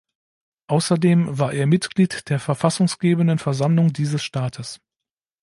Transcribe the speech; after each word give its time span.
Außerdem 0.65 1.37
war 1.37 1.53
er 1.53 1.67
Mitglied 1.67 2.29
der 2.29 2.39
verfassungsgebenden 2.39 3.37
Versammlung 3.37 3.93
dieses 3.93 4.23
Staates. 4.23 4.81